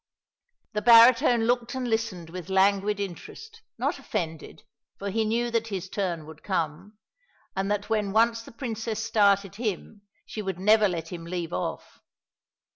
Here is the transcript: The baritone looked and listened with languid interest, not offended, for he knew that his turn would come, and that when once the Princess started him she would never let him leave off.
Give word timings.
The 0.73 0.81
baritone 0.81 1.43
looked 1.43 1.75
and 1.75 1.87
listened 1.87 2.31
with 2.31 2.49
languid 2.49 2.99
interest, 2.99 3.61
not 3.77 3.99
offended, 3.99 4.63
for 4.97 5.11
he 5.11 5.23
knew 5.23 5.51
that 5.51 5.67
his 5.67 5.89
turn 5.91 6.25
would 6.25 6.41
come, 6.41 6.97
and 7.55 7.69
that 7.69 7.87
when 7.87 8.11
once 8.11 8.41
the 8.41 8.51
Princess 8.51 9.03
started 9.03 9.57
him 9.57 10.01
she 10.25 10.41
would 10.41 10.57
never 10.57 10.87
let 10.89 11.09
him 11.09 11.23
leave 11.23 11.53
off. 11.53 12.01